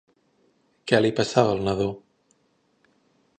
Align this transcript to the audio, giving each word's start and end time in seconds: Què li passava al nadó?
Què 0.91 0.99
li 1.03 1.11
passava 1.19 1.53
al 1.57 1.61
nadó? 1.67 1.87